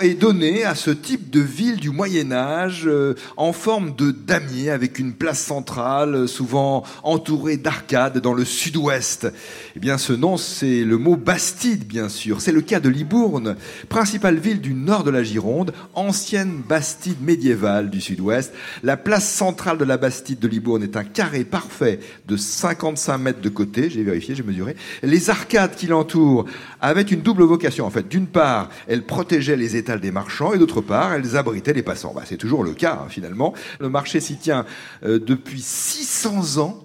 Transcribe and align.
est 0.00 0.14
donné 0.14 0.64
à 0.64 0.74
ce 0.74 0.90
type 0.90 1.30
de 1.30 1.40
ville 1.40 1.76
du 1.76 1.90
Moyen 1.90 2.32
Âge 2.32 2.84
euh, 2.86 3.14
en 3.36 3.52
forme 3.52 3.94
de 3.94 4.10
damier 4.10 4.70
avec 4.70 4.98
une 4.98 5.12
place 5.12 5.40
centrale, 5.40 6.14
euh, 6.14 6.26
souvent 6.26 6.84
entourée 7.02 7.56
d'arcades 7.56 8.18
dans 8.18 8.34
le 8.34 8.44
sud-ouest 8.44 9.28
Eh 9.76 9.80
bien, 9.80 9.98
ce 9.98 10.12
nom, 10.12 10.36
c'est 10.36 10.84
le 10.84 10.98
mot 10.98 11.16
Bastide, 11.16 11.86
bien 11.86 12.08
sûr. 12.08 12.40
C'est 12.40 12.52
le 12.52 12.60
cas 12.60 12.80
de 12.80 12.88
Libourne, 12.88 13.56
principale 13.88 14.38
ville 14.38 14.60
du 14.60 14.74
nord 14.74 15.04
de 15.04 15.10
la 15.10 15.22
Gironde, 15.22 15.72
ancienne 15.94 16.62
Bastide 16.68 17.22
médiévale 17.22 17.90
du 17.90 18.00
sud-ouest. 18.00 18.52
La 18.82 18.96
place 18.96 19.28
centrale 19.28 19.78
de 19.78 19.84
la 19.84 19.96
Bastide 19.96 20.38
de 20.38 20.48
Libourne 20.48 20.82
est 20.82 20.96
un 20.96 21.04
carré 21.04 21.44
parfait 21.44 22.00
de 22.26 22.36
55 22.36 23.18
mètres 23.18 23.40
de 23.40 23.48
côté. 23.48 23.90
J'ai 23.90 24.02
vérifié, 24.02 24.34
j'ai 24.34 24.42
mesuré. 24.42 24.76
Les 25.02 25.30
arcades 25.30 25.74
qui 25.74 25.86
l'entourent 25.86 26.44
avaient 26.80 27.02
une 27.02 27.20
double 27.20 27.44
vocation, 27.44 27.86
en 27.86 27.90
fait. 27.90 28.08
D'une 28.08 28.26
part, 28.26 28.68
elles 28.86 29.04
protégeaient 29.04 29.56
les 29.56 29.76
des 29.96 30.10
marchands 30.10 30.52
et 30.52 30.58
d'autre 30.58 30.80
part, 30.80 31.14
elles 31.14 31.36
abritaient 31.36 31.72
les 31.72 31.82
passants. 31.82 32.12
Bah, 32.14 32.22
c'est 32.24 32.36
toujours 32.36 32.64
le 32.64 32.74
cas, 32.74 33.00
hein, 33.02 33.08
finalement. 33.08 33.54
Le 33.80 33.88
marché 33.88 34.20
s'y 34.20 34.36
tient 34.36 34.64
euh, 35.04 35.18
depuis 35.18 35.60
600 35.60 36.58
ans. 36.62 36.84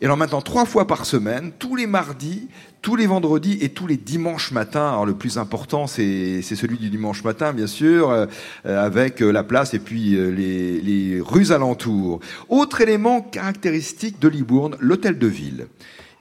Et 0.00 0.06
alors 0.06 0.16
maintenant, 0.16 0.40
trois 0.40 0.64
fois 0.64 0.86
par 0.86 1.04
semaine, 1.04 1.52
tous 1.58 1.76
les 1.76 1.86
mardis, 1.86 2.48
tous 2.80 2.96
les 2.96 3.06
vendredis 3.06 3.58
et 3.60 3.68
tous 3.68 3.86
les 3.86 3.98
dimanches 3.98 4.50
matins. 4.50 4.88
Alors 4.88 5.04
le 5.04 5.12
plus 5.12 5.36
important, 5.36 5.86
c'est 5.86 6.40
celui 6.40 6.78
du 6.78 6.88
dimanche 6.88 7.22
matin, 7.22 7.52
bien 7.52 7.66
sûr, 7.66 8.08
euh, 8.10 8.26
avec 8.64 9.20
euh, 9.20 9.30
la 9.30 9.44
place 9.44 9.74
et 9.74 9.78
puis 9.78 10.12
les, 10.12 10.80
les 10.80 11.20
rues 11.20 11.52
alentours. 11.52 12.20
Autre 12.48 12.80
élément 12.80 13.20
caractéristique 13.20 14.18
de 14.18 14.28
Libourne, 14.28 14.76
l'hôtel 14.80 15.18
de 15.18 15.26
ville. 15.26 15.66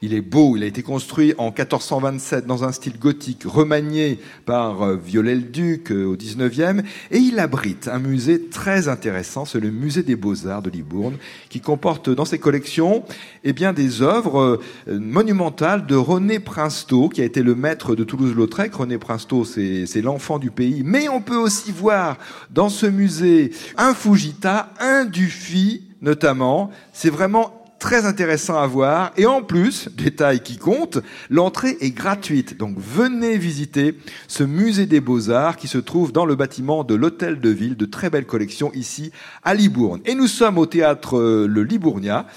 Il 0.02 0.14
est 0.14 0.22
beau, 0.22 0.56
il 0.56 0.64
a 0.64 0.66
été 0.66 0.82
construit 0.82 1.34
en 1.38 1.48
1427 1.48 2.46
dans 2.46 2.64
un 2.64 2.72
style 2.72 2.98
gothique 2.98 3.44
remanié 3.44 4.18
par 4.46 4.82
euh, 4.82 4.96
Viollet-le-Duc 4.96 5.92
euh, 5.92 6.06
au 6.06 6.16
19e 6.16 6.84
et 7.12 7.18
il 7.18 7.38
abrite 7.38 7.90
un 7.90 8.00
musée 8.00 8.48
très 8.48 8.88
intéressant, 8.88 9.44
c'est 9.44 9.60
le 9.60 9.72
musée 9.72 10.02
des 10.02 10.16
Beaux-Arts 10.16 10.62
de 10.62 10.70
Libourne 10.70 11.18
qui 11.50 11.60
comporte 11.60 12.10
dans 12.10 12.24
ses 12.24 12.40
collections 12.40 13.04
eh 13.44 13.52
bien 13.52 13.74
des 13.74 14.02
œuvres 14.02 14.62
euh, 14.88 15.00
monumentales 15.00 15.86
de 15.86 15.96
René 15.96 16.40
Princeau 16.40 17.10
qui 17.10 17.20
a 17.20 17.26
été 17.26 17.44
le 17.44 17.54
maître 17.54 17.94
de 17.94 18.06
Toulouse-Lautrec. 18.06 18.74
René 18.74 18.98
Princeau 18.98 19.44
c'est 19.44 20.02
l'enfant 20.02 20.40
du 20.40 20.50
pays, 20.50 20.82
mais 20.86 21.10
on 21.10 21.20
peut 21.20 21.36
aussi 21.36 21.74
voir 21.74 22.18
dans 22.52 22.70
ce 22.70 22.86
musée 22.86 23.52
un 23.78 23.94
Fujita, 23.94 24.72
un 24.80 25.04
Dufy 25.04 25.84
notamment. 26.02 26.72
C'est 26.94 27.10
vraiment 27.10 27.59
très 27.80 28.06
intéressant 28.06 28.58
à 28.60 28.68
voir. 28.68 29.12
Et 29.18 29.26
en 29.26 29.42
plus, 29.42 29.90
détail 29.96 30.42
qui 30.42 30.58
compte, 30.58 31.00
l'entrée 31.30 31.78
est 31.80 31.92
gratuite. 31.92 32.58
Donc 32.58 32.76
venez 32.78 33.38
visiter 33.38 33.98
ce 34.28 34.44
musée 34.44 34.86
des 34.86 35.00
beaux-arts 35.00 35.56
qui 35.56 35.68
se 35.68 35.78
trouve 35.78 36.12
dans 36.12 36.26
le 36.26 36.36
bâtiment 36.36 36.84
de 36.84 36.96
l'hôtel 36.96 37.40
de 37.40 37.50
ville, 37.50 37.76
de 37.78 37.86
très 37.86 38.10
belles 38.10 38.26
collections 38.26 38.72
ici 38.74 39.12
à 39.44 39.54
Libourne. 39.54 40.02
Et 40.06 40.16
nous 40.16 40.28
sommes 40.28 40.58
au 40.58 40.66
théâtre 40.66 41.18
euh, 41.18 41.48
Le 41.48 41.64
Libournia 41.64 42.28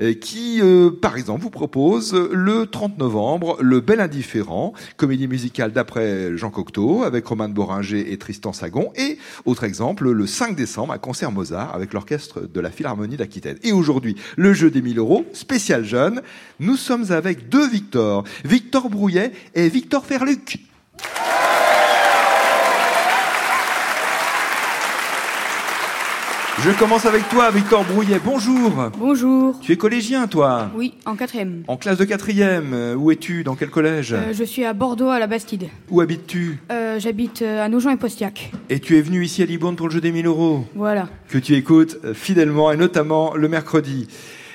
euh, 0.00 0.14
qui, 0.14 0.60
euh, 0.62 0.90
par 0.90 1.16
exemple, 1.16 1.42
vous 1.42 1.50
propose 1.50 2.14
le 2.14 2.66
30 2.66 2.98
novembre 2.98 3.56
Le 3.60 3.80
Bel 3.80 4.00
Indifférent, 4.00 4.72
comédie 4.96 5.28
musicale 5.28 5.72
d'après 5.72 6.36
Jean 6.36 6.50
Cocteau 6.50 7.02
avec 7.02 7.26
Romain 7.26 7.48
de 7.48 7.54
Boringer 7.54 8.12
et 8.12 8.18
Tristan 8.18 8.52
Sagon. 8.52 8.92
Et 8.96 9.18
autre 9.44 9.64
exemple, 9.64 10.10
le 10.10 10.26
5 10.26 10.54
décembre, 10.54 10.92
un 10.92 10.98
concert 10.98 11.32
Mozart 11.32 11.74
avec 11.74 11.92
l'orchestre 11.92 12.42
de 12.42 12.60
la 12.60 12.70
Philharmonie 12.70 13.16
d'Aquitaine. 13.16 13.58
Et 13.62 13.72
aujourd'hui, 13.72 14.16
le 14.36 14.52
jeu 14.52 14.70
des 14.70 14.82
1000 14.92 14.98
euros, 14.98 15.24
spécial 15.32 15.84
jeune. 15.84 16.20
Nous 16.60 16.76
sommes 16.76 17.10
avec 17.12 17.48
deux 17.48 17.66
Victor, 17.68 18.24
Victor 18.44 18.90
Brouillet 18.90 19.32
et 19.54 19.68
Victor 19.70 20.04
Ferluc. 20.04 20.58
Je 26.64 26.70
commence 26.78 27.06
avec 27.06 27.28
toi, 27.28 27.50
Victor 27.50 27.82
Brouillet. 27.84 28.20
Bonjour. 28.24 28.70
Bonjour. 28.98 29.58
Tu 29.60 29.72
es 29.72 29.76
collégien, 29.76 30.28
toi? 30.28 30.70
Oui, 30.76 30.94
en 31.06 31.16
quatrième. 31.16 31.64
En 31.66 31.76
classe 31.76 31.96
de 31.98 32.04
quatrième. 32.04 32.72
Euh, 32.72 32.94
Où 32.94 33.10
es-tu? 33.10 33.42
Dans 33.42 33.56
quel 33.56 33.70
collège? 33.70 34.12
Euh, 34.12 34.32
je 34.32 34.44
suis 34.44 34.64
à 34.64 34.72
Bordeaux, 34.72 35.08
à 35.08 35.18
la 35.18 35.26
Bastide. 35.26 35.68
Où 35.90 36.00
habites-tu? 36.00 36.58
Euh, 36.70 37.00
J'habite 37.00 37.42
à 37.42 37.68
Nogent 37.68 37.88
et 37.92 37.96
Postiac. 37.96 38.52
Et 38.68 38.78
tu 38.78 38.96
es 38.96 39.00
venu 39.00 39.24
ici 39.24 39.42
à 39.42 39.46
Libourne 39.46 39.74
pour 39.74 39.88
le 39.88 39.94
jeu 39.94 40.00
des 40.00 40.12
1000 40.12 40.26
euros? 40.26 40.64
Voilà. 40.76 41.08
que 41.30 41.38
tu 41.38 41.54
écoutes 41.56 41.96
fidèlement 42.14 42.70
et 42.70 42.76
notamment 42.76 43.34
le 43.34 43.48
mercredi. 43.48 44.06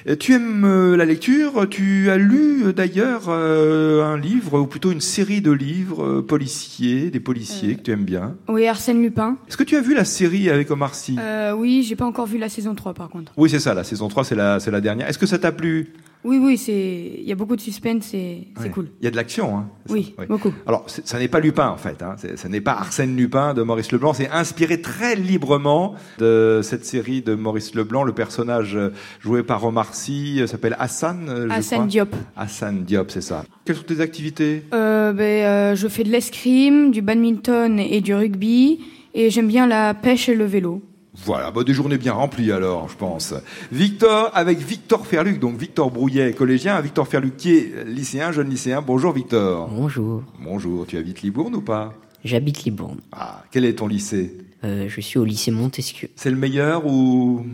Euh, 0.08 0.16
Tu 0.16 0.34
aimes 0.34 0.64
euh, 0.66 0.96
la 0.96 1.06
lecture? 1.06 1.68
Tu 1.70 2.10
as 2.10 2.18
lu 2.18 2.64
euh, 2.66 2.74
d'ailleurs 2.74 3.30
un 3.30 4.18
livre, 4.18 4.60
ou 4.62 4.66
plutôt 4.68 4.92
une 4.92 5.02
série 5.02 5.42
de 5.42 5.52
livres 5.52 6.22
policiers, 6.22 7.10
des 7.10 7.20
policiers 7.20 7.76
que 7.76 7.82
tu 7.82 7.92
aimes 7.92 8.06
bien? 8.06 8.36
Oui, 8.48 8.68
Arsène 8.68 9.02
Lupin. 9.02 9.38
Est-ce 9.48 9.58
que 9.58 9.64
tu 9.64 9.76
as 9.76 9.82
vu 9.82 9.94
la 9.94 10.06
série 10.06 10.50
avec 10.50 10.72
Omar 10.72 10.96
Sy? 10.96 11.18
Oui, 11.56 11.84
j'ai 11.88 11.96
pas 11.96 12.06
encore 12.06 12.26
vu 12.26 12.38
la 12.38 12.50
saison 12.50 12.76
3 12.76 12.94
par 12.94 13.10
contre. 13.10 13.32
Oui, 13.38 13.50
c'est 13.50 13.60
ça, 13.60 13.74
la 13.74 13.84
saison 13.84 14.08
3, 14.08 14.24
c'est 14.24 14.36
la, 14.36 14.60
c'est 14.60 14.72
la 14.72 14.82
dernière. 14.82 15.08
Est-ce 15.10 15.18
que 15.20 15.26
ça 15.26 15.40
t'a 15.40 15.52
plu? 15.52 15.94
Oui, 16.28 16.38
oui, 16.44 16.58
c'est. 16.58 16.74
Il 17.20 17.24
y 17.24 17.32
a 17.32 17.36
beaucoup 17.36 17.56
de 17.56 17.62
suspense 17.62 18.14
et 18.14 18.50
c'est 18.58 18.64
Ouais. 18.64 18.70
cool. 18.70 18.90
Il 19.02 19.06
y 19.06 19.08
a 19.08 19.12
de 19.12 19.16
l'action, 19.16 19.58
hein 19.58 19.70
Oui, 19.90 20.14
beaucoup. 20.28 20.54
Alors, 20.66 20.84
ça 20.88 21.18
n'est 21.20 21.30
pas 21.30 21.40
Lupin, 21.40 21.70
en 21.70 21.78
fait. 21.78 22.04
Hein. 22.04 22.16
Ça 22.36 22.50
n'est 22.50 22.60
pas 22.60 22.74
Arsène 22.74 23.16
Lupin 23.16 23.54
de 23.54 23.62
Maurice 23.64 23.92
Leblanc. 23.94 24.14
C'est 24.14 24.30
inspiré 24.30 24.82
très 24.82 25.16
librement 25.16 25.96
de 26.20 26.60
cette 26.64 26.86
série 26.86 27.22
de 27.22 27.34
Maurice 27.34 27.74
Leblanc. 27.76 28.04
Le 28.04 28.12
personnage 28.12 28.76
euh, 28.76 28.90
joué 29.22 29.42
par 29.42 29.64
Omar 29.64 29.96
Sy 29.96 30.42
euh, 30.42 30.48
s'appelle 30.48 30.76
Hassan, 30.80 31.28
euh, 31.30 31.48
je 31.50 31.54
Hassan 31.54 31.78
crois. 31.80 31.88
Diop. 31.88 32.16
Hassan 32.36 32.84
Diop, 32.84 33.10
c'est 33.10 33.22
ça. 33.22 33.46
Quelles 33.64 33.78
sont 33.78 33.84
tes 33.84 34.02
activités? 34.02 34.64
Euh, 34.74 35.14
ben, 35.14 35.24
euh, 35.24 35.76
je 35.76 35.88
fais 35.88 36.04
de 36.04 36.10
l'escrime, 36.10 36.92
du 36.92 37.02
badminton 37.02 37.80
et 37.80 38.02
du 38.02 38.14
rugby. 38.14 38.82
Et 39.14 39.30
j'aime 39.30 39.48
bien 39.48 39.66
la 39.66 39.94
pêche 39.94 40.28
et 40.30 40.36
le 40.36 40.46
vélo. 40.46 40.82
Voilà, 41.26 41.52
bah, 41.52 41.64
des 41.64 41.74
journées 41.74 41.98
bien 41.98 42.14
remplies 42.14 42.52
alors, 42.52 42.88
je 42.90 42.96
pense. 42.96 43.34
Victor, 43.72 44.32
avec 44.34 44.60
Victor 44.60 45.06
Ferluc, 45.06 45.40
donc 45.40 45.58
Victor 45.58 45.92
Brouillet, 45.92 46.34
collégien, 46.34 46.80
Victor 46.80 47.08
Ferluc 47.08 47.36
qui 47.38 47.56
est 47.58 47.86
lycéen, 47.86 48.32
jeune 48.32 48.50
lycéen. 48.50 48.82
Bonjour 48.82 49.12
Victor. 49.14 49.68
Bonjour, 49.70 50.24
Bonjour, 50.42 50.86
tu 50.86 50.98
habites 50.98 51.22
Libourne 51.22 51.56
ou 51.56 51.62
pas? 51.62 51.94
J'habite 52.24 52.64
Libourne. 52.64 53.00
Ah, 53.12 53.44
quel 53.52 53.66
est 53.66 53.74
ton 53.74 53.88
lycée? 53.88 54.38
Euh, 54.64 54.88
je 54.88 55.02
suis 55.02 55.20
au 55.20 55.26
lycée 55.26 55.52
Montesquieu. 55.52 56.10
C'est 56.16 56.32
le 56.32 56.38
meilleur 56.38 56.86
ou? 56.86 57.46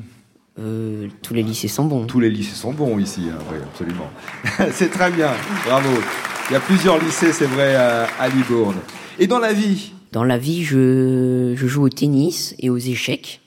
Euh, 0.59 1.07
tous 1.23 1.33
les 1.33 1.41
lycées 1.41 1.67
sont 1.67 1.85
bons. 1.85 2.05
Tous 2.05 2.19
les 2.19 2.29
lycées 2.29 2.55
sont 2.55 2.73
bons 2.73 2.99
ici, 2.99 3.23
hein, 3.31 3.39
oui, 3.51 3.57
absolument. 3.63 4.09
c'est 4.71 4.89
très 4.89 5.09
bien, 5.09 5.31
bravo. 5.65 5.89
Il 6.49 6.53
y 6.53 6.55
a 6.55 6.59
plusieurs 6.59 7.03
lycées, 7.03 7.33
c'est 7.33 7.45
vrai, 7.47 7.75
à, 7.75 8.07
à 8.19 8.27
Libourne. 8.29 8.75
Et 9.19 9.25
dans 9.27 9.39
la 9.39 9.53
vie? 9.53 9.93
Dans 10.11 10.23
la 10.23 10.37
vie, 10.37 10.63
je, 10.63 11.53
je 11.55 11.67
joue 11.67 11.83
au 11.83 11.89
tennis 11.89 12.55
et 12.59 12.69
aux 12.69 12.77
échecs. 12.77 13.41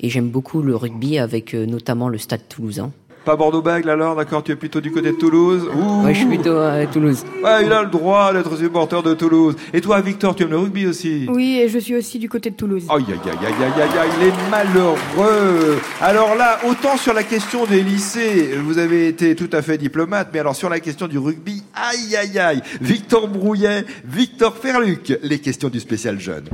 Et 0.00 0.08
j'aime 0.08 0.28
beaucoup 0.28 0.62
le 0.62 0.74
rugby 0.74 1.18
avec 1.18 1.54
euh, 1.54 1.66
notamment 1.66 2.08
le 2.08 2.18
stade 2.18 2.48
toulousain. 2.48 2.90
Pas 3.24 3.36
Bordeaux-Bègles 3.36 3.90
alors, 3.90 4.16
d'accord 4.16 4.42
Tu 4.42 4.52
es 4.52 4.56
plutôt 4.56 4.80
du 4.80 4.90
côté 4.90 5.12
de 5.12 5.16
Toulouse? 5.16 5.68
Ouh. 5.76 6.04
Ouais, 6.04 6.14
je 6.14 6.20
suis 6.20 6.26
plutôt 6.26 6.56
à 6.56 6.86
Toulouse. 6.86 7.22
Ouais, 7.44 7.66
il 7.66 7.70
a 7.70 7.82
le 7.82 7.90
droit 7.90 8.32
d'être 8.32 8.56
supporter 8.56 9.02
de 9.02 9.12
Toulouse. 9.12 9.56
Et 9.74 9.82
toi, 9.82 10.00
Victor, 10.00 10.34
tu 10.34 10.44
aimes 10.44 10.50
le 10.50 10.56
rugby 10.56 10.86
aussi? 10.86 11.26
Oui, 11.28 11.60
et 11.62 11.68
je 11.68 11.78
suis 11.78 11.94
aussi 11.94 12.18
du 12.18 12.30
côté 12.30 12.48
de 12.48 12.54
Toulouse. 12.54 12.86
Aïe, 12.88 13.04
aïe, 13.08 13.20
aïe, 13.22 13.46
aïe, 13.46 13.52
aïe, 13.62 13.82
aïe, 13.82 13.98
aïe, 13.98 14.10
il 14.22 14.26
est 14.28 14.50
malheureux. 14.50 15.78
Alors 16.00 16.34
là, 16.34 16.60
autant 16.66 16.96
sur 16.96 17.12
la 17.12 17.22
question 17.22 17.66
des 17.66 17.82
lycées, 17.82 18.52
vous 18.64 18.78
avez 18.78 19.08
été 19.08 19.36
tout 19.36 19.50
à 19.52 19.60
fait 19.60 19.76
diplomate, 19.76 20.30
mais 20.32 20.38
alors 20.38 20.56
sur 20.56 20.70
la 20.70 20.80
question 20.80 21.06
du 21.06 21.18
rugby, 21.18 21.62
aïe, 21.74 22.16
aïe, 22.16 22.38
aïe. 22.38 22.62
Victor 22.80 23.28
Brouillet, 23.28 23.84
Victor 24.06 24.56
Ferluc, 24.56 25.12
les 25.22 25.40
questions 25.40 25.68
du 25.68 25.78
spécial 25.78 26.18
jeune. 26.18 26.44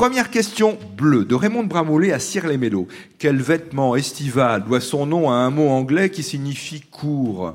Première 0.00 0.30
question 0.30 0.78
bleue 0.96 1.26
de 1.26 1.34
Raymond 1.34 1.62
de 1.62 1.68
Bramoulet 1.68 2.10
à 2.10 2.18
Cire-les-Mélos. 2.18 2.88
Quel 3.18 3.36
vêtement 3.36 3.96
estival 3.96 4.64
doit 4.64 4.80
son 4.80 5.04
nom 5.04 5.30
à 5.30 5.34
un 5.34 5.50
mot 5.50 5.68
anglais 5.68 6.08
qui 6.08 6.22
signifie 6.22 6.80
court 6.80 7.54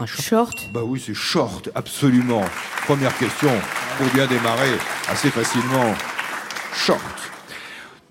Un 0.00 0.06
short. 0.06 0.22
Short. 0.22 0.70
Bah 0.72 0.80
oui, 0.84 1.02
c'est 1.04 1.12
short, 1.12 1.68
absolument. 1.74 2.44
Première 2.86 3.14
question, 3.18 3.52
pour 3.98 4.06
bien 4.14 4.26
démarrer 4.26 4.72
assez 5.06 5.28
facilement. 5.28 5.94
Short. 6.72 7.31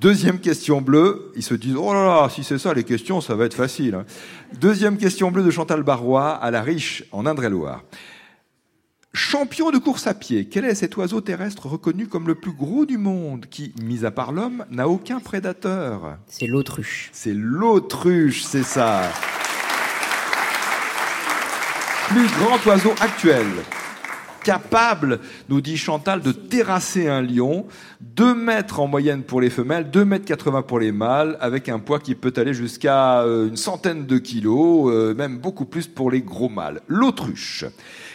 Deuxième 0.01 0.39
question 0.39 0.81
bleue, 0.81 1.31
ils 1.36 1.44
se 1.44 1.53
disent, 1.53 1.75
oh 1.77 1.94
là 1.94 2.03
là, 2.03 2.27
si 2.27 2.44
c'est 2.44 2.57
ça 2.57 2.74
les 2.74 2.83
questions, 2.83 3.21
ça 3.21 3.36
va 3.36 3.45
être 3.45 3.53
facile. 3.53 3.94
hein. 3.94 4.06
Deuxième 4.59 4.98
question 4.98 5.30
bleue 5.30 5.44
de 5.44 5.51
Chantal 5.51 5.83
Barrois 5.83 6.31
à 6.31 6.50
La 6.50 6.63
Riche, 6.63 7.03
en 7.12 7.27
Indre-et-Loire. 7.27 7.83
Champion 9.13 9.69
de 9.69 9.77
course 9.77 10.07
à 10.07 10.15
pied, 10.15 10.45
quel 10.45 10.65
est 10.65 10.74
cet 10.74 10.98
oiseau 10.98 11.21
terrestre 11.21 11.68
reconnu 11.68 12.07
comme 12.07 12.25
le 12.25 12.33
plus 12.33 12.51
gros 12.53 12.88
du 12.88 12.98
monde 12.98 13.45
qui, 13.45 13.75
mis 13.80 14.03
à 14.03 14.09
part 14.09 14.31
l'homme, 14.31 14.65
n'a 14.71 14.88
aucun 14.88 15.19
prédateur? 15.19 16.18
C'est 16.25 16.47
l'autruche. 16.47 17.12
C'est 17.13 17.36
l'autruche, 17.36 18.42
c'est 18.42 18.63
ça. 18.63 19.04
Plus 22.07 22.27
grand 22.39 22.57
oiseau 22.65 22.95
actuel. 23.00 23.45
Capable, 24.43 25.19
nous 25.49 25.61
dit 25.61 25.77
Chantal, 25.77 26.21
de 26.21 26.31
terrasser 26.31 27.07
un 27.07 27.21
lion, 27.21 27.67
2 28.01 28.33
mètres 28.33 28.79
en 28.79 28.88
moyenne 28.88 29.21
pour 29.21 29.39
les 29.39 29.51
femelles, 29.51 29.91
2 29.91 30.03
mètres 30.03 30.25
80 30.25 30.63
pour 30.63 30.79
les 30.79 30.91
mâles, 30.91 31.38
avec 31.39 31.69
un 31.69 31.77
poids 31.77 31.99
qui 31.99 32.15
peut 32.15 32.33
aller 32.38 32.53
jusqu'à 32.53 33.21
euh, 33.21 33.47
une 33.47 33.57
centaine 33.57 34.07
de 34.07 34.17
kilos, 34.17 34.91
euh, 34.91 35.13
même 35.13 35.38
beaucoup 35.38 35.65
plus 35.65 35.85
pour 35.85 36.09
les 36.09 36.21
gros 36.21 36.49
mâles. 36.49 36.81
L'autruche. 36.88 37.65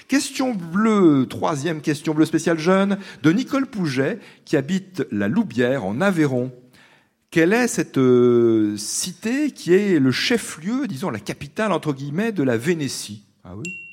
Question 0.08 0.52
bleue, 0.52 1.26
troisième 1.31 1.81
question 1.81 2.12
bleue 2.12 2.26
spéciale 2.26 2.58
jeune, 2.58 2.99
de 3.22 3.31
Nicole 3.31 3.67
Pouget, 3.67 4.19
qui 4.44 4.56
habite 4.56 5.06
la 5.12 5.29
Loubière 5.29 5.84
en 5.84 6.00
Aveyron. 6.00 6.50
Quelle 7.31 7.52
est 7.52 7.69
cette 7.69 7.99
euh, 7.99 8.76
cité 8.76 9.52
qui 9.52 9.75
est 9.75 10.00
le 10.00 10.11
chef-lieu, 10.11 10.88
disons 10.88 11.11
la 11.11 11.20
capitale 11.20 11.70
entre 11.70 11.93
guillemets, 11.93 12.32
de 12.32 12.43
la 12.43 12.56
Vénétie? 12.56 13.25
Ah 13.44 13.55
oui? 13.56 13.86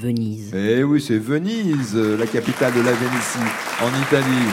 Venise. 0.00 0.50
Eh 0.54 0.82
oui, 0.82 0.98
c'est 0.98 1.18
Venise, 1.18 1.94
la 1.94 2.26
capitale 2.26 2.72
de 2.72 2.80
la 2.80 2.92
Vénétie, 2.92 3.38
en 3.82 3.88
Italie, 4.02 4.48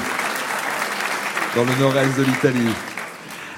dans 1.56 1.64
le 1.64 1.80
nord-est 1.80 2.20
de 2.20 2.24
l'Italie. 2.24 2.74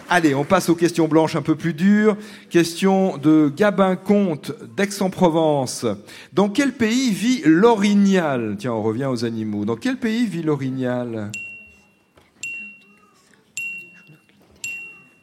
Allez, 0.07 0.35
on 0.35 0.43
passe 0.43 0.69
aux 0.69 0.75
questions 0.75 1.07
blanches 1.07 1.35
un 1.35 1.41
peu 1.41 1.55
plus 1.55 1.73
dures. 1.73 2.15
Question 2.51 3.17
de 3.17 3.51
Gabin 3.55 3.95
Comte 3.95 4.51
d'Aix-en-Provence. 4.77 5.87
Dans 6.31 6.49
quel 6.49 6.73
pays 6.73 7.09
vit 7.09 7.41
l'orignal? 7.43 8.55
Tiens, 8.59 8.73
on 8.73 8.83
revient 8.83 9.05
aux 9.05 9.25
animaux. 9.25 9.65
Dans 9.65 9.75
quel 9.75 9.97
pays 9.97 10.27
vit 10.27 10.43
l'orignal? 10.43 11.31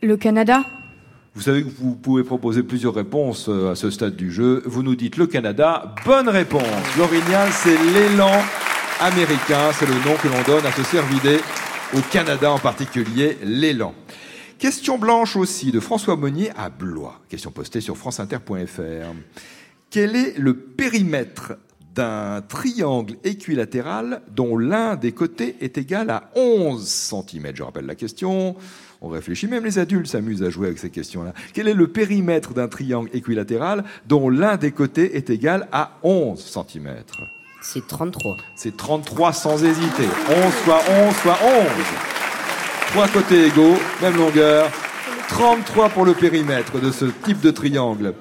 Le 0.02 0.16
Canada? 0.16 0.64
Vous 1.36 1.42
savez 1.42 1.62
que 1.62 1.68
vous 1.68 1.94
pouvez 1.94 2.24
proposer 2.24 2.62
plusieurs 2.62 2.94
réponses 2.94 3.50
euh, 3.50 3.72
à 3.72 3.74
ce 3.74 3.90
stade 3.90 4.16
du 4.16 4.32
jeu. 4.32 4.62
Vous 4.64 4.82
nous 4.82 4.96
dites 4.96 5.18
le 5.18 5.26
Canada. 5.26 5.94
Bonne 6.06 6.30
réponse. 6.30 6.64
L'orignal, 6.96 7.50
c'est 7.52 7.76
l'élan 7.92 8.32
américain. 9.00 9.70
C'est 9.74 9.84
le 9.84 9.96
nom 9.96 10.16
que 10.22 10.28
l'on 10.28 10.42
donne 10.46 10.64
à 10.64 10.72
ce 10.72 10.82
cervidé 10.82 11.36
au 11.94 12.00
Canada 12.10 12.50
en 12.50 12.58
particulier, 12.58 13.36
l'élan. 13.44 13.94
Question 14.58 14.96
blanche 14.96 15.36
aussi 15.36 15.72
de 15.72 15.78
François 15.78 16.16
Monnier 16.16 16.52
à 16.56 16.70
Blois. 16.70 17.20
Question 17.28 17.50
postée 17.50 17.82
sur 17.82 17.98
franceinter.fr. 17.98 19.12
Quel 19.90 20.16
est 20.16 20.38
le 20.38 20.56
périmètre 20.56 21.52
d'un 21.96 22.42
triangle 22.46 23.16
équilatéral 23.24 24.20
dont 24.30 24.56
l'un 24.58 24.96
des 24.96 25.12
côtés 25.12 25.56
est 25.60 25.78
égal 25.78 26.10
à 26.10 26.30
11 26.36 26.86
cm 26.86 27.52
Je 27.54 27.62
rappelle 27.62 27.86
la 27.86 27.94
question. 27.94 28.54
On 29.00 29.08
réfléchit, 29.08 29.46
même 29.46 29.64
les 29.64 29.78
adultes 29.78 30.06
s'amusent 30.06 30.42
à 30.42 30.50
jouer 30.50 30.68
avec 30.68 30.78
ces 30.78 30.90
questions-là. 30.90 31.32
Quel 31.52 31.68
est 31.68 31.74
le 31.74 31.88
périmètre 31.88 32.54
d'un 32.54 32.68
triangle 32.68 33.10
équilatéral 33.12 33.84
dont 34.06 34.28
l'un 34.28 34.56
des 34.56 34.72
côtés 34.72 35.16
est 35.16 35.30
égal 35.30 35.68
à 35.72 35.98
11 36.02 36.38
cm 36.38 36.94
C'est 37.62 37.86
33. 37.86 38.36
C'est 38.54 38.76
33 38.76 39.32
sans 39.32 39.64
hésiter. 39.64 40.08
11 40.28 40.52
fois 40.52 40.80
11 41.08 41.14
fois 41.14 41.38
11. 41.42 41.66
Trois 42.88 43.08
côtés 43.08 43.46
égaux, 43.46 43.76
même 44.02 44.16
longueur. 44.16 44.70
33 45.28 45.88
pour 45.90 46.04
le 46.04 46.12
périmètre 46.12 46.78
de 46.80 46.90
ce 46.90 47.06
type 47.24 47.40
de 47.40 47.50
triangle. 47.50 48.14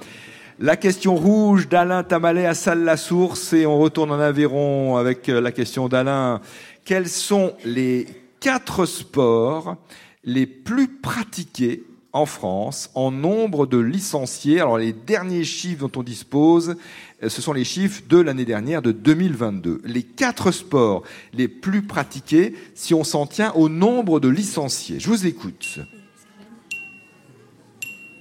La 0.58 0.78
question 0.78 1.18
rouge 1.18 1.68
d'Alain 1.68 2.04
Tamalet 2.04 2.46
à 2.46 2.54
Salle-la-Source 2.54 3.52
et 3.52 3.66
on 3.66 3.78
retourne 3.78 4.10
en 4.12 4.22
Aveyron 4.22 4.96
avec 4.96 5.28
la 5.28 5.52
question 5.52 5.90
d'Alain. 5.90 6.40
Quels 6.86 7.10
sont 7.10 7.52
les 7.66 8.08
quatre 8.40 8.86
sports 8.86 9.76
les 10.24 10.46
plus 10.46 10.88
pratiqués 10.88 11.84
en 12.14 12.26
France 12.26 12.90
en 12.96 13.12
nombre 13.12 13.66
de 13.66 13.78
licenciés? 13.78 14.62
Alors 14.62 14.78
les 14.78 14.94
derniers 14.94 15.44
chiffres 15.44 15.90
dont 15.90 16.00
on 16.00 16.04
dispose, 16.04 16.78
ce 17.22 17.42
sont 17.42 17.52
les 17.52 17.66
chiffres 17.66 18.04
de 18.08 18.22
l'année 18.22 18.46
dernière, 18.46 18.82
de 18.82 18.94
2022. 18.94 19.82
Les 19.84 20.04
quatre 20.04 20.52
sports 20.52 21.04
les 21.34 21.50
plus 21.50 21.82
pratiqués 21.82 22.56
si 22.76 22.94
on 22.94 23.04
s'en 23.04 23.26
tient 23.26 23.52
au 23.56 23.68
nombre 23.68 24.22
de 24.22 24.30
licenciés. 24.30 25.02
Je 25.02 25.10
vous 25.10 25.28
écoute. 25.28 25.80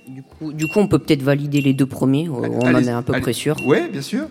Du 0.09 0.23
coup, 0.23 0.53
du 0.53 0.67
coup, 0.67 0.79
on 0.81 0.87
peut 0.89 0.99
peut-être 0.99 1.23
valider 1.23 1.61
les 1.61 1.73
deux 1.73 1.87
premiers. 1.87 2.29
On 2.29 2.43
en 2.43 2.75
est 2.83 2.89
un 2.91 3.03
peu 3.03 3.13
allez- 3.15 3.23
près 3.23 3.33
sûr. 3.33 3.57
Oui, 3.65 3.79
bien 3.91 4.03
sûr. 4.03 4.27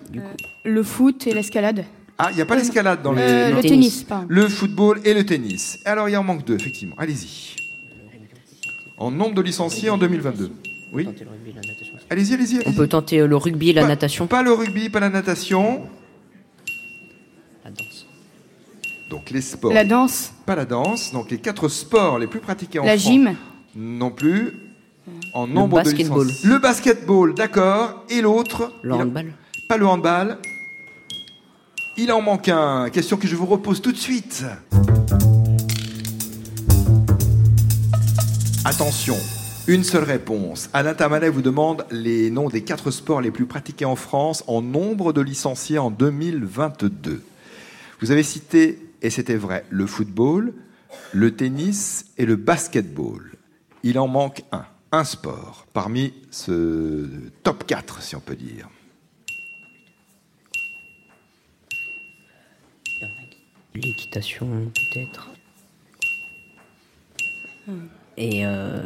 Le 0.64 0.84
foot 0.84 1.26
et 1.28 1.34
l'escalade 1.34 1.86
Ah, 2.18 2.28
il 2.32 2.36
n'y 2.36 2.42
a 2.42 2.46
pas 2.46 2.56
l'escalade 2.56 3.02
dans 3.02 3.12
les... 3.12 3.22
Euh. 3.24 3.50
Le 3.50 3.56
tennis. 3.62 3.70
tennis, 3.70 4.04
pardon. 4.04 4.28
Le 4.30 4.48
football 4.48 5.02
et 5.04 5.14
le 5.16 5.26
tennis. 5.26 5.80
Alors, 5.86 6.08
il 6.10 6.16
en 6.18 6.24
manque 6.24 6.46
deux, 6.46 6.56
effectivement. 6.56 6.96
Allez-y. 7.00 7.56
En 8.98 9.10
nombre 9.10 9.34
de 9.34 9.42
licenciés 9.42 9.90
en 9.90 9.98
2022. 9.98 10.52
Oui 10.94 11.06
la. 11.06 11.12
Allez-y, 12.12 12.34
allez-y. 12.36 12.60
On 12.68 12.72
peut 12.74 12.88
tenter 12.88 13.20
euh, 13.20 13.28
le 13.28 13.36
rugby 13.36 13.72
et 13.72 13.74
la 13.74 13.82
Pas- 13.82 13.88
natation. 13.88 14.28
Pas 14.28 14.44
le 14.44 14.54
rugby, 14.54 14.90
pas 14.90 15.00
la 15.00 15.10
natation. 15.10 15.82
La 17.66 17.72
danse. 17.72 18.06
Donc 19.10 19.32
les 19.32 19.42
sports. 19.42 19.74
La 19.74 19.84
danse, 19.86 20.34
Pas 20.46 20.56
la 20.56 20.66
danse. 20.66 21.12
Donc 21.12 21.32
les 21.32 21.40
quatre 21.40 21.68
sports 21.68 22.20
les 22.20 22.28
plus 22.28 22.40
pratiqués 22.40 22.78
en 22.80 22.86
la 22.86 22.92
France. 22.98 23.04
gym, 23.12 23.36
Non 23.76 24.12
plus. 24.12 24.54
En 25.34 25.48
nombre 25.48 25.82
de 25.82 25.90
licenciés. 25.90 26.48
Le 26.48 26.60
basketball, 26.60 27.34
d'accord. 27.34 28.04
Et 28.10 28.22
l'autre 28.22 28.72
Le 28.84 28.94
handball. 28.94 29.34
Pas 29.68 29.78
le 29.78 29.88
handball. 29.88 30.38
Il 31.98 32.12
en 32.12 32.22
manque 32.22 32.50
un. 32.50 32.90
Question 32.90 33.18
que 33.18 33.28
je 33.28 33.36
vous 33.36 33.48
repose 33.48 33.82
tout 33.82 33.92
de 33.92 33.98
suite. 33.98 34.46
Attention, 38.66 39.18
une 39.68 39.84
seule 39.84 40.04
réponse. 40.04 40.70
Alain 40.72 40.94
Tamalet 40.94 41.30
vous 41.30 41.42
demande 41.42 41.86
les 41.92 42.30
noms 42.30 42.50
des 42.50 42.64
quatre 42.64 42.92
sports 42.92 43.20
les 43.20 43.32
plus 43.32 43.46
pratiqués 43.46 43.86
en 43.86 43.96
France 43.96 44.44
en 44.48 44.62
nombre 44.62 45.14
de 45.14 45.22
licenciés 45.22 45.80
en 45.80 45.92
2022. 45.92 47.24
Vous 48.02 48.12
avez 48.12 48.24
cité, 48.24 48.80
et 49.02 49.10
c'était 49.10 49.36
vrai, 49.36 49.66
le 49.70 49.86
football, 49.86 50.54
le 51.12 51.36
tennis 51.36 52.06
et 52.18 52.26
le 52.26 52.36
basketball. 52.36 53.32
Il 53.84 54.00
en 54.00 54.08
manque 54.08 54.44
un, 54.52 54.66
un 54.94 55.04
sport, 55.04 55.66
parmi 55.74 56.14
ce 56.30 57.10
top 57.42 57.66
4, 57.66 58.02
si 58.04 58.16
on 58.16 58.20
peut 58.20 58.36
dire. 58.36 58.70
L'équitation, 63.74 64.72
peut-être. 64.76 65.32
Et 68.18 68.46
euh, 68.46 68.82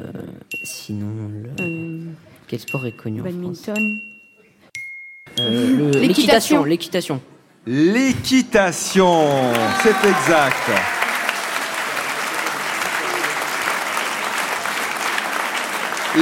sinon, 0.63 1.27
le... 1.27 1.49
euh, 1.59 2.11
quel 2.47 2.59
sport 2.61 2.85
est 2.85 2.93
connu 2.93 3.19
en 3.19 3.23
France 3.25 3.33
badminton. 3.33 3.99
Euh. 5.39 5.91
L'équitation. 5.99 6.63
L'équitation. 6.63 7.21
L'équitation, 7.65 9.51
c'est 9.83 10.07
exact. 10.07 10.96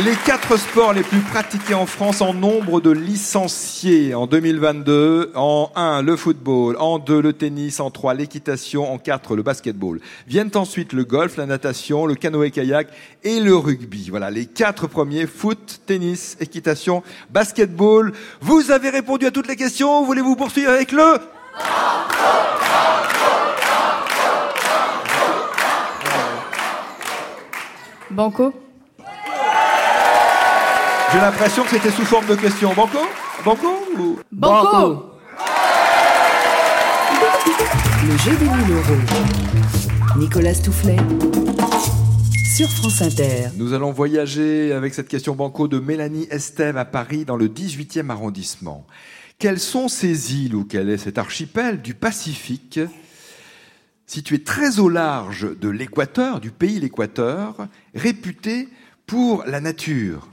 Les 0.03 0.15
quatre 0.25 0.57
sports 0.57 0.91
les 0.91 1.03
plus 1.03 1.21
pratiqués 1.21 1.73
en 1.73 1.85
France 1.85 2.19
en 2.19 2.33
nombre 2.33 2.81
de 2.81 2.91
licenciés 2.91 4.13
en 4.13 4.27
2022. 4.27 5.31
En 5.35 5.71
1, 5.73 6.01
le 6.01 6.17
football. 6.17 6.75
En 6.79 6.99
2, 6.99 7.21
le 7.21 7.31
tennis. 7.31 7.79
En 7.79 7.91
3, 7.91 8.13
l'équitation. 8.13 8.91
En 8.91 8.97
4, 8.97 9.37
le 9.37 9.41
basketball. 9.41 10.01
Viennent 10.27 10.51
ensuite 10.55 10.91
le 10.91 11.05
golf, 11.05 11.37
la 11.37 11.45
natation, 11.45 12.05
le 12.07 12.15
canoë-kayak 12.15 12.89
et 13.23 13.39
le 13.39 13.55
rugby. 13.55 14.09
Voilà, 14.09 14.29
les 14.31 14.47
quatre 14.47 14.87
premiers. 14.87 15.27
Foot, 15.27 15.79
tennis, 15.85 16.35
équitation, 16.41 17.01
basketball. 17.29 18.11
Vous 18.41 18.71
avez 18.71 18.89
répondu 18.89 19.25
à 19.27 19.31
toutes 19.31 19.47
les 19.47 19.55
questions. 19.55 20.03
Voulez-vous 20.03 20.35
poursuivre 20.35 20.71
avec 20.71 20.91
le... 20.91 21.19
Banco 28.11 28.53
J'ai 31.15 31.21
l'impression 31.21 31.63
que 31.63 31.69
c'était 31.69 31.91
sous 31.91 32.03
forme 32.03 32.25
de 32.27 32.35
question. 32.35 32.73
Banco? 32.73 32.97
Banco 33.45 33.67
ou... 33.97 34.19
Banco 34.33 35.13
Le 38.03 38.17
jeu 38.17 38.35
des 38.35 38.43
1000 38.43 38.71
euros. 38.73 40.17
Nicolas 40.17 40.55
Toufflet. 40.55 40.97
Sur 42.53 42.69
France 42.69 43.01
Inter. 43.01 43.47
Nous 43.55 43.71
allons 43.71 43.93
voyager 43.93 44.73
avec 44.73 44.93
cette 44.93 45.07
question 45.07 45.35
banco 45.35 45.69
de 45.69 45.79
Mélanie 45.79 46.27
Estève 46.31 46.75
à 46.75 46.83
Paris 46.83 47.23
dans 47.23 47.37
le 47.37 47.47
18e 47.47 48.09
arrondissement. 48.09 48.85
Quelles 49.39 49.61
sont 49.61 49.87
ces 49.87 50.35
îles 50.35 50.53
ou 50.53 50.65
quel 50.65 50.89
est 50.89 50.97
cet 50.97 51.17
archipel 51.17 51.81
du 51.81 51.93
Pacifique 51.93 52.81
situé 54.05 54.43
très 54.43 54.79
au 54.79 54.89
large 54.89 55.47
de 55.57 55.69
l'équateur, 55.69 56.41
du 56.41 56.51
pays 56.51 56.81
l'équateur, 56.81 57.69
réputé 57.93 58.67
pour 59.07 59.45
la 59.45 59.61
nature? 59.61 60.27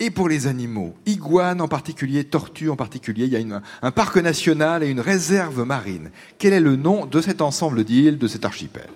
Et 0.00 0.10
pour 0.10 0.28
les 0.28 0.46
animaux, 0.48 0.94
iguanes 1.06 1.60
en 1.60 1.68
particulier, 1.68 2.24
tortues 2.24 2.68
en 2.68 2.76
particulier, 2.76 3.26
il 3.26 3.32
y 3.32 3.36
a 3.36 3.40
une- 3.40 3.62
un 3.80 3.90
parc 3.92 4.16
national 4.16 4.82
et 4.82 4.88
une 4.88 4.98
réserve 5.00 5.62
marine. 5.64 6.10
Quel 6.38 6.52
est 6.52 6.60
le 6.60 6.74
nom 6.76 7.06
de 7.06 7.20
cet 7.20 7.40
ensemble 7.40 7.84
d'îles, 7.84 8.18
de 8.18 8.26
cet 8.26 8.44
archipel? 8.44 8.88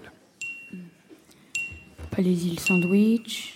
Pas 2.10 2.20
les 2.22 2.46
îles 2.48 2.58
Sandwich. 2.58 3.54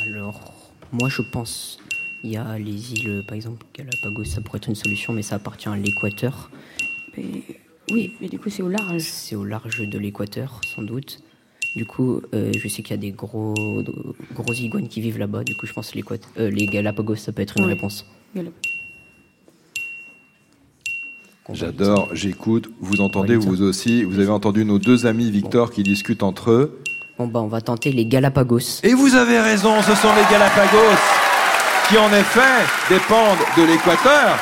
Alors, 0.00 0.70
moi 0.92 1.08
je 1.08 1.22
pense, 1.22 1.78
il 2.22 2.30
y 2.30 2.36
a 2.36 2.56
les 2.58 2.92
îles, 2.92 3.24
par 3.26 3.34
exemple, 3.34 3.66
Galapagos, 3.74 4.24
ça 4.26 4.40
pourrait 4.40 4.58
être 4.58 4.68
une 4.68 4.76
solution, 4.76 5.12
mais 5.12 5.22
ça 5.22 5.36
appartient 5.36 5.68
à 5.68 5.76
l'équateur. 5.76 6.50
Mais- 7.16 7.42
Oui, 7.92 8.14
mais 8.20 8.28
du 8.28 8.38
coup, 8.40 8.50
c'est 8.50 8.62
au 8.64 8.68
large. 8.68 9.02
C'est 9.02 9.36
au 9.36 9.44
large 9.44 9.78
de 9.88 9.96
l'équateur, 9.98 10.60
sans 10.74 10.82
doute. 10.82 11.22
Du 11.76 11.84
coup, 11.84 12.22
euh, 12.32 12.52
je 12.58 12.68
sais 12.68 12.82
qu'il 12.82 12.92
y 12.92 12.94
a 12.94 13.00
des 13.00 13.10
gros, 13.10 13.54
gros 14.34 14.52
iguanes 14.54 14.88
qui 14.88 15.02
vivent 15.02 15.18
là-bas. 15.18 15.44
Du 15.44 15.54
coup, 15.54 15.66
je 15.66 15.74
pense 15.74 15.90
que 15.90 15.98
euh, 16.38 16.50
les 16.50 16.66
Galapagos, 16.66 17.16
ça 17.16 17.32
peut 17.32 17.42
être 17.42 17.58
une 17.58 17.64
Oui. 17.64 17.74
réponse. 17.74 18.06
J'adore, 21.52 22.08
j'écoute, 22.12 22.70
vous 22.80 23.00
entendez 23.02 23.36
vous 23.36 23.62
aussi, 23.62 24.02
vous 24.04 24.18
avez 24.18 24.30
entendu 24.30 24.64
nos 24.64 24.78
deux 24.78 25.06
amis 25.06 25.30
Victor 25.30 25.70
qui 25.70 25.82
discutent 25.82 26.22
entre 26.22 26.50
eux. 26.50 26.82
Bon, 27.18 27.28
bah, 27.28 27.40
on 27.40 27.46
va 27.46 27.60
tenter 27.60 27.92
les 27.92 28.06
Galapagos. 28.06 28.80
Et 28.82 28.94
vous 28.94 29.14
avez 29.14 29.38
raison, 29.38 29.80
ce 29.82 29.94
sont 29.94 30.14
les 30.16 30.30
Galapagos 30.30 30.96
qui 31.88 31.98
en 31.98 32.08
effet 32.08 32.64
dépendent 32.88 33.38
de 33.56 33.62
l'équateur, 33.62 34.38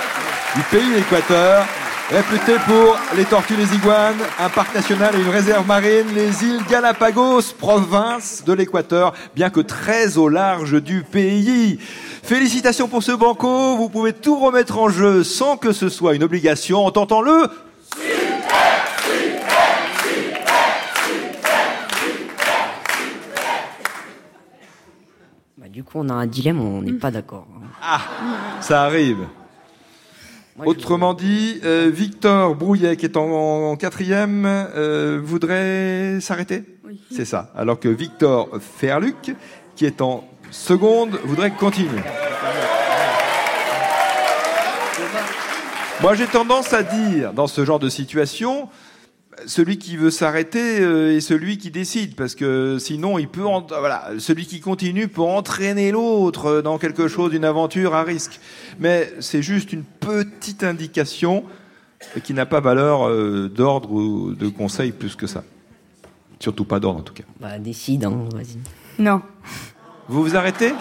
du 0.56 0.62
pays 0.70 0.94
équateur, 0.98 1.66
réputé 2.10 2.54
pour 2.66 2.96
les 3.16 3.24
tortues, 3.24 3.56
les 3.56 3.74
iguanes, 3.74 4.18
un 4.38 4.48
parc 4.48 4.74
national 4.74 5.14
et 5.16 5.20
une 5.20 5.28
réserve 5.28 5.66
marine, 5.66 6.06
les 6.14 6.44
îles 6.44 6.60
Galapagos, 6.68 7.54
province 7.58 8.44
de 8.44 8.52
l'équateur, 8.52 9.14
bien 9.34 9.50
que 9.50 9.60
très 9.60 10.18
au 10.18 10.28
large 10.28 10.82
du 10.82 11.02
pays. 11.02 11.78
Félicitations 12.22 12.88
pour 12.88 13.02
ce 13.02 13.12
banco, 13.12 13.76
vous 13.76 13.88
pouvez 13.88 14.12
tout 14.12 14.38
remettre 14.38 14.78
en 14.78 14.88
jeu 14.88 15.24
sans 15.24 15.56
que 15.56 15.72
ce 15.72 15.88
soit 15.88 16.14
une 16.14 16.22
obligation 16.22 16.84
en 16.84 16.90
tentant 16.90 17.22
le 17.22 17.48
Bah, 25.56 25.68
du 25.68 25.82
coup, 25.84 25.98
on 26.00 26.08
a 26.08 26.14
un 26.14 26.26
dilemme, 26.26 26.60
on 26.60 26.82
n'est 26.82 26.92
pas 26.92 27.10
d'accord. 27.10 27.46
Ah, 27.82 28.00
ça 28.60 28.82
arrive. 28.82 29.26
Autrement 30.58 31.14
dit, 31.14 31.60
euh, 31.64 31.90
Victor 31.92 32.54
Brouillet, 32.54 32.96
qui 32.96 33.06
est 33.06 33.16
en, 33.16 33.70
en 33.70 33.76
quatrième, 33.76 34.44
euh, 34.46 35.20
voudrait 35.22 36.20
s'arrêter 36.20 36.62
Oui. 36.84 37.00
C'est 37.10 37.24
ça. 37.24 37.50
Alors 37.56 37.80
que 37.80 37.88
Victor 37.88 38.48
Ferluc, 38.60 39.34
qui 39.74 39.84
est 39.84 40.00
en 40.00 40.24
seconde, 40.52 41.18
voudrait 41.24 41.50
continuer. 41.50 42.00
Moi, 46.00 46.14
j'ai 46.14 46.26
tendance 46.26 46.72
à 46.72 46.82
dire, 46.84 47.32
dans 47.32 47.46
ce 47.48 47.64
genre 47.64 47.80
de 47.80 47.88
situation, 47.88 48.68
celui 49.46 49.78
qui 49.78 49.96
veut 49.96 50.10
s'arrêter 50.10 50.80
euh, 50.80 51.16
est 51.16 51.20
celui 51.20 51.58
qui 51.58 51.70
décide, 51.70 52.14
parce 52.16 52.34
que 52.34 52.78
sinon, 52.78 53.18
il 53.18 53.28
peut, 53.28 53.44
en- 53.46 53.66
voilà, 53.66 54.10
celui 54.18 54.46
qui 54.46 54.60
continue 54.60 55.08
peut 55.08 55.22
entraîner 55.22 55.90
l'autre 55.92 56.60
dans 56.62 56.78
quelque 56.78 57.08
chose, 57.08 57.32
une 57.34 57.44
aventure 57.44 57.94
à 57.94 58.02
risque. 58.02 58.40
Mais 58.80 59.12
c'est 59.20 59.42
juste 59.42 59.72
une 59.72 59.84
petite 59.84 60.64
indication 60.64 61.44
qui 62.24 62.34
n'a 62.34 62.46
pas 62.46 62.60
valeur 62.60 63.08
euh, 63.08 63.48
d'ordre 63.54 63.92
ou 63.92 64.34
de 64.34 64.48
conseil 64.48 64.92
plus 64.92 65.16
que 65.16 65.26
ça. 65.26 65.42
Surtout 66.40 66.64
pas 66.64 66.80
d'ordre 66.80 67.00
en 67.00 67.02
tout 67.02 67.14
cas. 67.14 67.22
Bah, 67.40 67.58
décide, 67.58 68.04
hein, 68.04 68.24
vas-y. 68.34 68.58
Non. 69.02 69.22
Vous 70.08 70.22
vous 70.22 70.36
arrêtez? 70.36 70.72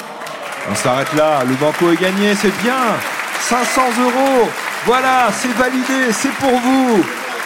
On 0.70 0.76
s'arrête 0.76 1.14
là, 1.14 1.44
le 1.46 1.56
banco 1.56 1.92
est 1.92 2.00
gagné, 2.02 2.36
c'est 2.36 2.54
bien 2.62 2.96
500 3.40 3.82
euros 4.02 4.50
Voilà, 4.86 5.30
c'est 5.32 5.52
validé, 5.54 6.12
c'est 6.12 6.32
pour 6.34 6.52
vous 6.52 7.04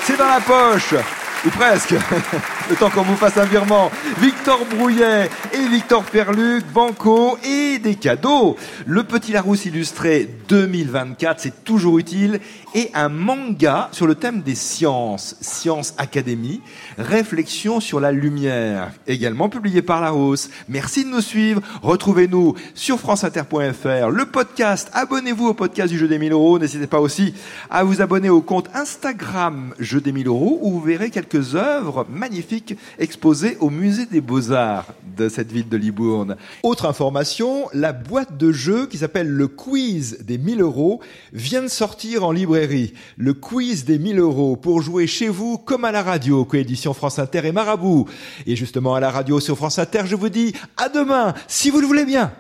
C'est 0.08 0.16
dans 0.16 0.30
la 0.30 0.40
poche 0.40 0.94
Ou 1.46 1.50
presque 1.50 1.94
Le 2.70 2.76
temps 2.76 2.90
qu'on 2.90 3.04
vous 3.04 3.16
fasse 3.16 3.38
un 3.38 3.46
virement 3.46 3.90
Victor 4.20 4.66
Brouillet 4.66 5.30
et 5.54 5.68
Victor 5.70 6.04
Perluc, 6.04 6.66
banco 6.74 7.38
et 7.46 7.80
des 7.80 7.96
cadeaux 7.96 8.58
Le 8.86 9.04
Petit 9.04 9.32
Larousse 9.32 9.66
illustré 9.66 10.30
2024, 10.50 11.40
c'est 11.40 11.64
toujours 11.64 11.98
utile 11.98 12.42
et 12.76 12.92
un 12.94 13.08
manga 13.08 13.88
sur 13.94 14.06
le 14.06 14.16
thème 14.16 14.42
des 14.42 14.56
sciences, 14.56 15.38
Science 15.40 15.94
Academy, 15.98 16.60
réflexion 16.98 17.80
sur 17.80 18.02
la 18.02 18.12
lumière, 18.12 18.92
également 19.08 19.48
publié 19.48 19.82
par 19.82 20.02
Larousse. 20.02 20.50
Merci 20.68 21.06
de 21.06 21.10
nous 21.10 21.22
suivre. 21.22 21.62
Retrouvez-nous 21.82 22.56
sur 22.76 23.00
franceinter.fr, 23.00 24.10
le 24.10 24.26
podcast. 24.26 24.92
Abonnez-vous 24.94 25.48
au 25.48 25.54
podcast 25.54 25.90
du 25.90 25.98
jeu 25.98 26.08
des 26.10 26.20
1000 26.20 26.34
euros. 26.34 26.60
N'hésitez 26.60 26.88
pas 26.88 27.00
aussi 27.00 27.34
à 27.70 27.86
vous 27.86 28.02
abonner 28.02 28.30
au 28.30 28.42
compte 28.42 28.70
Instagram 28.74 29.74
Jeu 29.80 30.02
des 30.02 30.12
1000 30.12 30.28
euros 30.28 30.60
où 30.62 30.72
vous 30.72 30.82
verrez 30.82 31.10
quelques 31.10 31.56
œuvres 31.56 32.06
magnifiques 32.10 32.57
exposées 33.00 33.58
au 33.60 33.70
musée 33.70 34.06
des 34.06 34.22
beaux-arts 34.22 34.88
de 35.18 35.30
cette 35.30 35.52
ville 35.52 35.68
de 35.68 35.78
Libourne. 35.78 36.36
Autre 36.64 36.86
information, 36.86 37.68
la 37.74 37.94
boîte 37.94 38.38
de 38.38 38.52
jeu 38.52 38.88
qui 38.88 38.98
s'appelle 38.98 39.30
le 39.30 39.48
quiz 39.48 40.20
des 40.22 40.38
1000 40.38 40.62
euros 40.62 41.02
vient 41.34 41.64
de 41.64 41.68
sortir 41.68 42.24
en 42.24 42.32
librairie. 42.32 42.94
Le 43.18 43.34
quiz 43.34 43.86
des 43.86 44.00
1000 44.00 44.20
euros 44.20 44.56
pour 44.56 44.82
jouer 44.82 45.08
chez 45.08 45.30
vous 45.30 45.58
comme 45.58 45.86
à 45.86 45.92
la 45.92 46.04
radio, 46.04 46.46
coédition 46.46 46.94
France 46.94 47.20
Inter 47.20 47.46
et 47.46 47.52
Marabout. 47.52 48.08
Et 48.46 48.56
justement 48.56 48.96
à 48.96 49.00
la 49.00 49.12
radio 49.12 49.40
sur 49.40 49.58
France 49.58 49.80
Inter, 49.80 50.04
je 50.06 50.16
vous 50.16 50.30
dis 50.30 50.54
à 50.78 50.90
demain, 50.90 51.34
si 51.48 51.70
vous 51.70 51.80
le 51.80 51.88
voulez 51.88 52.06
bien. 52.06 52.32